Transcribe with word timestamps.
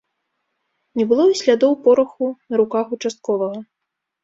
Не 0.99 1.05
было 1.11 1.23
і 1.33 1.35
слядоў 1.43 1.77
пораху 1.85 2.31
на 2.49 2.55
руках 2.65 2.85
участковага. 2.99 3.65